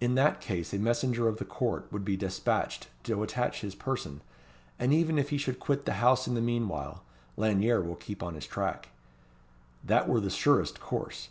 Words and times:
In 0.00 0.16
that 0.16 0.40
case 0.40 0.74
a 0.74 0.80
messenger 0.80 1.28
of 1.28 1.36
the 1.36 1.44
Court 1.44 1.86
would 1.92 2.04
be 2.04 2.16
despatched 2.16 2.88
to 3.04 3.22
attach 3.22 3.60
his 3.60 3.76
person; 3.76 4.20
and 4.80 4.92
even 4.92 5.16
if 5.16 5.30
he 5.30 5.38
should 5.38 5.60
quit 5.60 5.84
the 5.86 5.92
house 6.02 6.26
in 6.26 6.34
the 6.34 6.40
meanwhile, 6.40 7.04
Lanyere 7.36 7.80
will 7.80 7.94
keep 7.94 8.20
on 8.20 8.34
his 8.34 8.48
track. 8.48 8.88
That 9.84 10.08
were 10.08 10.18
the 10.18 10.28
surest 10.28 10.80
course. 10.80 11.28